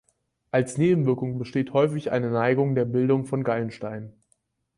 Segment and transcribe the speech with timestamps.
[0.49, 4.11] Als Nebenwirkung besteht häufig eine Neigung der Bildung von Gallensteinen.